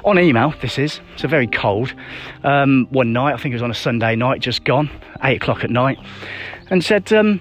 on 0.05 0.19
email, 0.19 0.55
this 0.61 0.79
is, 0.79 1.01
so 1.17 1.29
very 1.29 1.47
cold. 1.47 1.95
Um, 2.43 2.87
one 2.91 3.13
night, 3.13 3.35
I 3.35 3.37
think 3.37 3.53
it 3.53 3.57
was 3.57 3.63
on 3.63 3.71
a 3.71 3.75
Sunday 3.75 4.17
night, 4.17 4.41
just 4.41 4.65
gone, 4.65 4.91
eight 5.23 5.37
o'clock 5.37 5.63
at 5.63 5.71
night, 5.71 5.99
and 6.71 6.83
said, 6.83 7.13
um, 7.13 7.41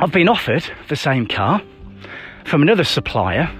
I've 0.00 0.12
been 0.12 0.28
offered 0.28 0.64
the 0.88 0.96
same 0.96 1.26
car 1.26 1.62
from 2.44 2.62
another 2.62 2.84
supplier, 2.84 3.50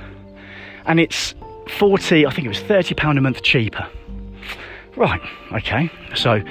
and 0.87 0.99
it's 0.99 1.35
40, 1.79 2.27
I 2.27 2.31
think 2.31 2.47
it 2.47 2.49
was 2.49 2.61
30 2.61 2.95
pound 2.95 3.19
a 3.19 3.21
month 3.21 3.43
cheaper. 3.43 3.87
Right, 4.97 5.21
okay. 5.53 5.91
So 6.15 6.43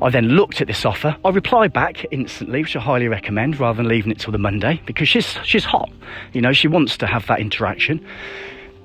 I 0.00 0.10
then 0.10 0.28
looked 0.28 0.60
at 0.60 0.66
this 0.66 0.84
offer. 0.84 1.16
I 1.24 1.30
replied 1.30 1.72
back 1.72 2.04
instantly, 2.10 2.62
which 2.62 2.74
I 2.74 2.80
highly 2.80 3.08
recommend, 3.08 3.60
rather 3.60 3.76
than 3.76 3.88
leaving 3.88 4.10
it 4.10 4.18
till 4.18 4.32
the 4.32 4.38
Monday, 4.38 4.80
because 4.86 5.08
she's 5.08 5.38
she's 5.44 5.64
hot. 5.64 5.90
You 6.32 6.40
know, 6.40 6.52
she 6.52 6.68
wants 6.68 6.96
to 6.98 7.06
have 7.06 7.26
that 7.26 7.40
interaction. 7.40 8.04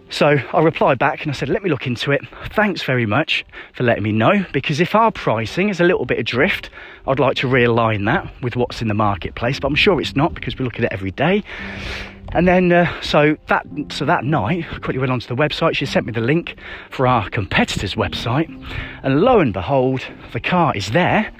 So 0.10 0.38
I 0.54 0.62
replied 0.62 1.00
back 1.00 1.24
and 1.24 1.32
I 1.32 1.34
said, 1.34 1.50
let 1.50 1.64
me 1.64 1.70
look 1.70 1.86
into 1.86 2.12
it. 2.12 2.22
Thanks 2.52 2.82
very 2.82 3.06
much 3.06 3.46
for 3.74 3.84
letting 3.84 4.04
me 4.04 4.14
know 4.14 4.46
because 4.54 4.80
if 4.80 4.96
our 4.96 5.12
pricing 5.12 5.68
is 5.68 5.82
a 5.82 5.84
little 5.84 6.06
bit 6.06 6.18
adrift, 6.18 6.70
I'd 7.08 7.20
like 7.20 7.36
to 7.38 7.48
realign 7.48 8.06
that 8.06 8.32
with 8.42 8.56
what's 8.56 8.82
in 8.82 8.88
the 8.88 8.94
marketplace, 8.94 9.60
but 9.60 9.68
I'm 9.68 9.76
sure 9.76 10.00
it's 10.00 10.16
not 10.16 10.34
because 10.34 10.58
we 10.58 10.64
look 10.64 10.76
at 10.76 10.86
it 10.86 10.94
every 10.94 11.12
day. 11.12 11.44
And 12.38 12.48
then, 12.48 12.72
uh, 12.72 13.01
so 13.01 13.36
that 13.48 13.65
so 13.89 14.06
that 14.06 14.24
night, 14.24 14.63
I 14.72 14.77
quickly 14.77 15.00
went 15.00 15.12
onto 15.12 15.25
the 15.25 15.36
website. 15.36 15.75
She 15.75 15.88
sent 15.88 16.06
me 16.06 16.12
the 16.12 16.22
link 16.22 16.56
for 16.91 17.08
our 17.08 17.27
competitor's 17.32 17.96
website, 17.96 18.48
and 19.01 19.22
lo 19.22 19.39
and 19.39 19.51
behold, 19.51 20.06
the 20.34 20.39
car 20.39 20.72
is 20.75 20.91
there, 20.91 21.32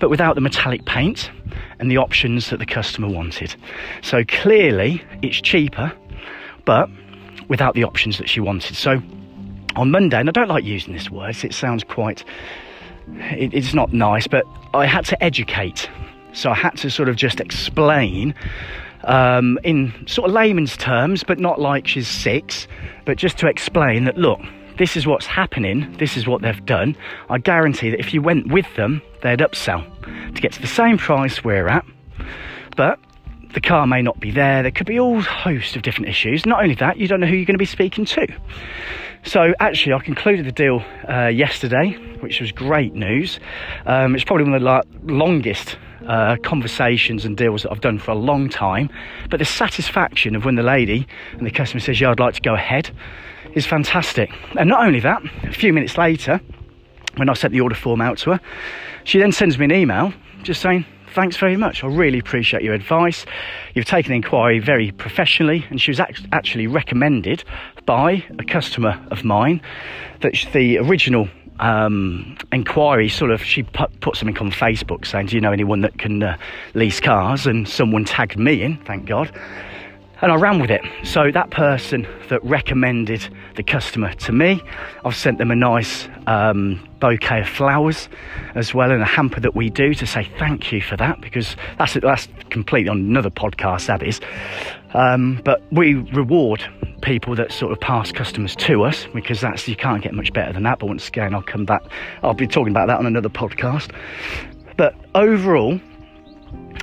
but 0.00 0.10
without 0.10 0.34
the 0.34 0.40
metallic 0.40 0.84
paint 0.86 1.30
and 1.78 1.88
the 1.88 1.98
options 1.98 2.50
that 2.50 2.58
the 2.58 2.66
customer 2.66 3.06
wanted. 3.06 3.54
So 4.02 4.24
clearly, 4.24 5.00
it's 5.22 5.40
cheaper, 5.40 5.92
but 6.64 6.90
without 7.46 7.76
the 7.76 7.84
options 7.84 8.18
that 8.18 8.28
she 8.28 8.40
wanted. 8.40 8.74
So 8.74 9.00
on 9.76 9.92
Monday, 9.92 10.18
and 10.18 10.28
I 10.28 10.32
don't 10.32 10.48
like 10.48 10.64
using 10.64 10.92
this 10.92 11.12
word; 11.12 11.36
it 11.44 11.54
sounds 11.54 11.84
quite, 11.84 12.24
it, 13.06 13.54
it's 13.54 13.72
not 13.72 13.92
nice, 13.92 14.26
but 14.26 14.44
I 14.74 14.86
had 14.86 15.04
to 15.04 15.22
educate. 15.22 15.88
So 16.32 16.50
I 16.50 16.54
had 16.54 16.76
to 16.78 16.90
sort 16.90 17.08
of 17.08 17.14
just 17.14 17.38
explain 17.38 18.34
um, 19.04 19.58
in 19.64 19.92
sort 20.06 20.28
of 20.28 20.34
layman's 20.34 20.76
terms, 20.76 21.24
but 21.24 21.38
not 21.38 21.60
like 21.60 21.86
she's 21.86 22.08
six, 22.08 22.66
but 23.04 23.16
just 23.16 23.38
to 23.38 23.48
explain 23.48 24.04
that 24.04 24.16
look, 24.16 24.40
this 24.78 24.96
is 24.96 25.06
what's 25.06 25.26
happening, 25.26 25.92
this 25.98 26.16
is 26.16 26.26
what 26.26 26.42
they've 26.42 26.64
done. 26.64 26.96
I 27.28 27.38
guarantee 27.38 27.90
that 27.90 28.00
if 28.00 28.14
you 28.14 28.22
went 28.22 28.50
with 28.52 28.66
them, 28.76 29.02
they'd 29.22 29.40
upsell 29.40 29.84
to 30.34 30.40
get 30.40 30.52
to 30.52 30.60
the 30.60 30.66
same 30.66 30.98
price 30.98 31.44
we're 31.44 31.68
at, 31.68 31.84
but 32.76 32.98
the 33.52 33.60
car 33.60 33.86
may 33.86 34.02
not 34.02 34.20
be 34.20 34.30
there. 34.30 34.62
There 34.62 34.70
could 34.70 34.86
be 34.86 34.98
all 34.98 35.20
host 35.20 35.76
of 35.76 35.82
different 35.82 36.08
issues. 36.08 36.46
Not 36.46 36.62
only 36.62 36.74
that, 36.76 36.98
you 36.98 37.08
don't 37.08 37.20
know 37.20 37.26
who 37.26 37.34
you're 37.34 37.46
going 37.46 37.54
to 37.54 37.58
be 37.58 37.64
speaking 37.64 38.04
to. 38.04 38.26
So 39.24 39.52
actually, 39.60 39.92
I 39.92 39.98
concluded 39.98 40.46
the 40.46 40.52
deal 40.52 40.82
uh, 41.08 41.26
yesterday, 41.26 41.92
which 42.20 42.40
was 42.40 42.52
great 42.52 42.94
news. 42.94 43.38
Um, 43.86 44.14
it's 44.14 44.24
probably 44.24 44.44
one 44.44 44.54
of 44.54 44.60
the 44.60 44.66
la- 44.66 44.82
longest 45.02 45.76
uh, 46.06 46.36
conversations 46.42 47.24
and 47.24 47.36
deals 47.36 47.62
that 47.62 47.72
I've 47.72 47.80
done 47.80 47.98
for 47.98 48.12
a 48.12 48.16
long 48.16 48.48
time. 48.48 48.88
But 49.28 49.38
the 49.38 49.44
satisfaction 49.44 50.34
of 50.36 50.44
when 50.44 50.54
the 50.54 50.62
lady 50.62 51.06
and 51.32 51.46
the 51.46 51.50
customer 51.50 51.80
says, 51.80 52.00
Yeah, 52.00 52.10
I'd 52.10 52.20
like 52.20 52.34
to 52.34 52.40
go 52.40 52.54
ahead 52.54 52.90
is 53.54 53.66
fantastic. 53.66 54.30
And 54.56 54.68
not 54.68 54.86
only 54.86 55.00
that, 55.00 55.22
a 55.44 55.52
few 55.52 55.72
minutes 55.72 55.98
later, 55.98 56.40
when 57.16 57.28
I 57.28 57.34
sent 57.34 57.52
the 57.52 57.60
order 57.60 57.74
form 57.74 58.00
out 58.00 58.18
to 58.18 58.32
her, 58.32 58.40
she 59.04 59.18
then 59.18 59.32
sends 59.32 59.58
me 59.58 59.64
an 59.64 59.72
email 59.72 60.12
just 60.42 60.62
saying, 60.62 60.86
Thanks 61.12 61.36
very 61.36 61.56
much. 61.56 61.82
I 61.82 61.88
really 61.88 62.20
appreciate 62.20 62.62
your 62.62 62.74
advice. 62.74 63.26
You've 63.74 63.84
taken 63.84 64.10
the 64.10 64.16
inquiry 64.16 64.60
very 64.60 64.92
professionally, 64.92 65.66
and 65.68 65.80
she 65.80 65.90
was 65.90 65.98
actually 65.98 66.68
recommended 66.68 67.42
by 67.84 68.24
a 68.38 68.44
customer 68.44 69.00
of 69.10 69.24
mine 69.24 69.60
that 70.20 70.34
the 70.52 70.78
original 70.78 71.28
um, 71.58 72.36
inquiry 72.52 73.08
sort 73.08 73.32
of 73.32 73.42
she 73.42 73.64
put, 73.64 74.00
put, 74.00 74.16
something 74.16 74.38
on 74.38 74.52
Facebook 74.52 75.04
saying, 75.04 75.26
"Do 75.26 75.34
you 75.34 75.40
know 75.40 75.52
anyone 75.52 75.80
that 75.80 75.98
can 75.98 76.22
uh, 76.22 76.36
lease 76.74 77.00
cars?" 77.00 77.44
And 77.46 77.68
someone 77.68 78.04
tagged 78.04 78.38
me 78.38 78.62
in, 78.62 78.76
thank 78.84 79.06
God, 79.06 79.32
and 80.22 80.30
I 80.30 80.36
ran 80.36 80.60
with 80.60 80.70
it. 80.70 80.82
So 81.04 81.30
that 81.30 81.50
person 81.50 82.06
that 82.28 82.44
recommended 82.44 83.28
the 83.56 83.62
customer 83.62 84.12
to 84.12 84.32
me, 84.32 84.62
I've 85.04 85.16
sent 85.16 85.38
them 85.38 85.50
a 85.50 85.56
nice 85.56 86.08
um, 86.26 86.86
bouquet 87.00 87.40
of 87.40 87.48
flowers 87.48 88.08
as 88.54 88.74
well, 88.74 88.90
and 88.90 89.02
a 89.02 89.06
hamper 89.06 89.40
that 89.40 89.54
we 89.54 89.70
do 89.70 89.94
to 89.94 90.06
say 90.06 90.28
thank 90.38 90.72
you 90.72 90.80
for 90.80 90.96
that 90.96 91.20
because 91.20 91.56
that's 91.78 91.94
that's 91.94 92.28
completely 92.50 92.88
on 92.88 92.98
another 92.98 93.30
podcast. 93.30 93.86
That 93.86 94.02
is, 94.02 94.20
um, 94.94 95.40
but 95.44 95.62
we 95.72 95.94
reward 95.94 96.62
people 97.02 97.34
that 97.34 97.50
sort 97.50 97.72
of 97.72 97.80
pass 97.80 98.12
customers 98.12 98.54
to 98.54 98.82
us 98.82 99.06
because 99.14 99.40
that's 99.40 99.66
you 99.66 99.76
can't 99.76 100.02
get 100.02 100.12
much 100.12 100.32
better 100.32 100.52
than 100.52 100.64
that. 100.64 100.78
But 100.78 100.86
once 100.86 101.08
again, 101.08 101.34
I'll 101.34 101.42
come 101.42 101.64
back. 101.64 101.82
I'll 102.22 102.34
be 102.34 102.46
talking 102.46 102.72
about 102.72 102.88
that 102.88 102.98
on 102.98 103.06
another 103.06 103.30
podcast. 103.30 103.90
But 104.76 104.94
overall, 105.14 105.80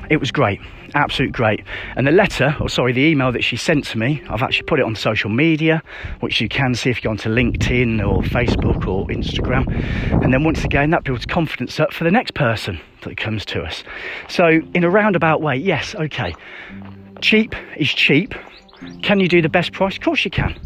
it 0.10 0.18
was 0.18 0.32
great, 0.32 0.60
absolute 0.94 1.32
great. 1.32 1.64
And 1.96 2.08
the 2.08 2.12
letter, 2.12 2.56
or 2.60 2.70
sorry, 2.70 2.94
the 2.94 3.02
email 3.02 3.32
that 3.32 3.44
she 3.44 3.58
sent 3.58 3.86
to 3.88 3.98
me, 3.98 4.24
I've 4.30 4.42
actually 4.42 4.66
put 4.66 4.80
it 4.80 4.86
on 4.86 4.96
social 4.96 5.30
media, 5.30 5.82
which 6.20 6.40
you 6.42 6.50
can 6.50 6.76
see 6.76 6.90
if 6.90 6.98
you 6.98 7.04
go 7.04 7.10
onto 7.12 7.30
LinkedIn 7.30 8.00
or 8.00 8.22
Facebook 8.22 8.88
or 8.88 9.08
Instagram. 9.08 9.66
And 10.24 10.34
then 10.34 10.44
once 10.44 10.64
again, 10.64 10.90
that 10.92 11.04
builds 11.04 11.26
confidence 11.26 11.80
up 11.80 11.94
for 11.94 12.04
the 12.04 12.12
next 12.12 12.34
person 12.34 12.80
that 13.02 13.18
comes 13.18 13.46
to 13.46 13.62
us. 13.62 13.84
So, 14.30 14.62
in 14.74 14.84
a 14.84 14.90
roundabout 14.90 15.42
way, 15.42 15.58
yes, 15.58 15.96
okay, 15.96 16.34
cheap 17.22 17.56
is 17.78 17.90
cheap 17.90 18.34
can 19.02 19.20
you 19.20 19.28
do 19.28 19.42
the 19.42 19.50
best 19.50 19.72
price? 19.72 19.96
Of 19.96 20.04
course 20.04 20.24
you 20.24 20.32
can. 20.32 20.60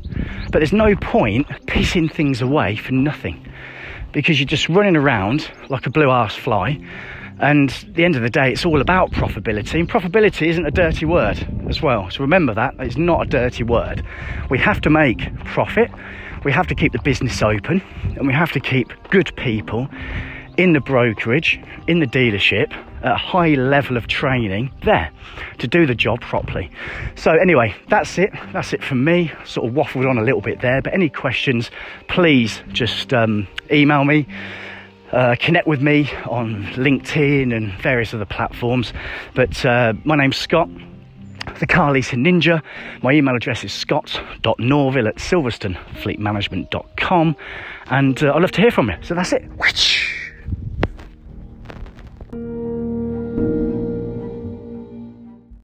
But 0.51 0.59
there's 0.59 0.73
no 0.73 0.95
point 0.95 1.47
pissing 1.67 2.11
things 2.11 2.41
away 2.41 2.75
for 2.75 2.91
nothing 2.91 3.45
because 4.11 4.39
you're 4.39 4.47
just 4.47 4.67
running 4.67 4.97
around 4.97 5.49
like 5.69 5.85
a 5.85 5.89
blue 5.89 6.09
ass 6.09 6.35
fly. 6.35 6.79
And 7.41 7.71
at 7.71 7.95
the 7.95 8.05
end 8.05 8.15
of 8.15 8.21
the 8.21 8.29
day, 8.29 8.51
it's 8.51 8.65
all 8.65 8.81
about 8.81 9.11
profitability. 9.11 9.79
And 9.79 9.89
profitability 9.89 10.47
isn't 10.47 10.65
a 10.65 10.71
dirty 10.71 11.05
word 11.05 11.45
as 11.67 11.81
well. 11.81 12.09
So 12.11 12.19
remember 12.19 12.53
that. 12.53 12.75
It's 12.79 12.97
not 12.97 13.25
a 13.25 13.29
dirty 13.29 13.63
word. 13.63 14.05
We 14.51 14.59
have 14.59 14.79
to 14.81 14.91
make 14.91 15.35
profit. 15.45 15.89
We 16.43 16.51
have 16.51 16.67
to 16.67 16.75
keep 16.75 16.91
the 16.91 17.01
business 17.01 17.41
open. 17.41 17.81
And 18.15 18.27
we 18.27 18.33
have 18.33 18.51
to 18.51 18.59
keep 18.59 18.93
good 19.09 19.35
people 19.37 19.89
in 20.57 20.73
the 20.73 20.81
brokerage, 20.81 21.59
in 21.87 21.99
the 21.99 22.05
dealership, 22.05 22.71
at 23.01 23.13
a 23.13 23.17
high 23.17 23.55
level 23.55 23.97
of 23.97 24.05
training 24.05 24.71
there 24.83 25.11
to 25.57 25.67
do 25.67 25.87
the 25.87 25.95
job 25.95 26.21
properly. 26.21 26.69
So, 27.15 27.31
anyway, 27.31 27.73
that's 27.89 28.19
it. 28.19 28.31
That's 28.53 28.73
it 28.73 28.83
from 28.83 29.03
me. 29.03 29.31
Sort 29.45 29.67
of 29.67 29.73
waffled 29.73 30.07
on 30.07 30.19
a 30.19 30.23
little 30.23 30.41
bit 30.41 30.61
there, 30.61 30.81
but 30.81 30.93
any 30.93 31.09
questions, 31.09 31.71
please 32.07 32.61
just 32.71 33.13
um, 33.13 33.47
email 33.71 34.03
me. 34.03 34.27
Uh, 35.11 35.35
connect 35.39 35.67
with 35.67 35.81
me 35.81 36.09
on 36.29 36.63
LinkedIn 36.73 37.55
and 37.55 37.71
various 37.81 38.13
other 38.13 38.25
platforms. 38.25 38.93
But 39.35 39.65
uh, 39.65 39.93
my 40.05 40.15
name's 40.15 40.37
Scott, 40.37 40.69
the 41.59 41.67
car 41.67 41.91
leasing 41.91 42.23
ninja. 42.23 42.61
My 43.01 43.11
email 43.11 43.35
address 43.35 43.63
is 43.63 43.73
scott.norville 43.73 45.07
at 45.07 45.15
silverstonefleetmanagement.com. 45.15 47.35
And 47.87 48.23
uh, 48.23 48.33
I'd 48.33 48.41
love 48.41 48.51
to 48.51 48.61
hear 48.61 48.71
from 48.71 48.89
you. 48.89 48.95
So 49.01 49.15
that's 49.15 49.33
it. 49.33 49.43